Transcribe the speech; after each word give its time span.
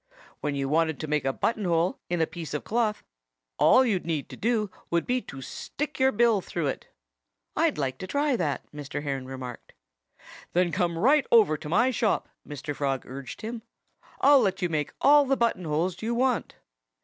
When 0.39 0.55
you 0.55 0.67
wanted 0.67 0.99
to 1.01 1.07
make 1.07 1.25
a 1.25 1.31
button 1.31 1.65
hole 1.65 1.99
in 2.09 2.21
a 2.21 2.25
piece 2.25 2.55
of 2.55 2.63
cloth 2.63 3.03
all 3.59 3.85
you'd 3.85 4.03
need 4.07 4.23
do 4.29 4.71
would 4.89 5.05
be 5.05 5.21
to 5.21 5.43
stick 5.43 5.99
your 5.99 6.11
bill 6.11 6.41
through 6.41 6.69
it." 6.69 6.87
"I'd 7.55 7.77
like 7.77 7.99
to 7.99 8.07
try 8.07 8.35
that," 8.35 8.61
Mr. 8.73 9.03
Heron 9.03 9.27
remarked. 9.27 9.73
"Then 10.53 10.71
come 10.71 10.97
right 10.97 11.27
over 11.31 11.55
to 11.55 11.69
my 11.69 11.91
shop," 11.91 12.27
Mr. 12.47 12.75
Frog 12.75 13.05
urged 13.05 13.41
him. 13.43 13.61
"I'll 14.19 14.39
let 14.39 14.63
you 14.63 14.69
make 14.69 14.91
all 15.01 15.25
the 15.25 15.37
button 15.37 15.65
holes 15.65 16.01
you 16.01 16.15
want." 16.15 16.55